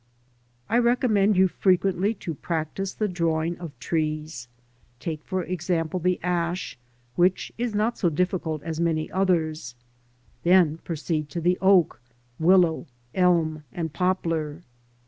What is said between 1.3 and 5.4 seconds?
you frequently to practise the drawing of trees. Take,